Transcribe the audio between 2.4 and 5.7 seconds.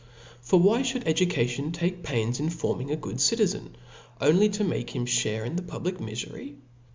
forming a gogd citizen, only to make him (hare in the